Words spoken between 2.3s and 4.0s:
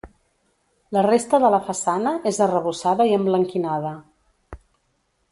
és arrebossada i emblanquinada.